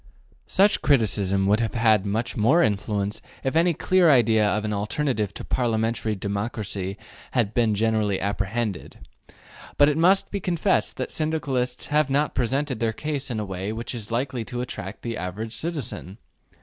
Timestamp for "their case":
12.79-13.29